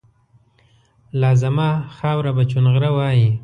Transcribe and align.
لازما 1.21 1.69
خاوره 1.97 2.31
به 2.37 2.43
چونغره 2.51 2.89
وایي 2.95 3.27